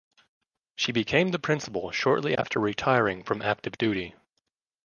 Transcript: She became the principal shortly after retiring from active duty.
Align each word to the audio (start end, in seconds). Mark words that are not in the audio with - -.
She 0.75 0.91
became 0.91 1.27
the 1.29 1.37
principal 1.37 1.91
shortly 1.91 2.35
after 2.35 2.59
retiring 2.59 3.23
from 3.23 3.43
active 3.43 3.77
duty. 3.77 4.15